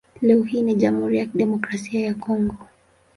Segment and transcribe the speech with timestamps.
[0.21, 2.55] Leo hii ni Jamhuri ya Kidemokrasia ya Kongo.